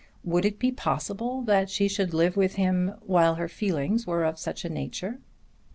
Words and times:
Would 0.23 0.45
it 0.45 0.57
be 0.57 0.71
possible 0.71 1.43
that 1.43 1.69
she 1.69 1.87
should 1.87 2.11
live 2.11 2.35
with 2.35 2.55
him 2.55 2.95
while 3.05 3.35
her 3.35 3.47
feelings 3.47 4.07
were 4.07 4.25
of 4.25 4.39
such 4.39 4.65
a 4.65 4.69
nature? 4.69 5.19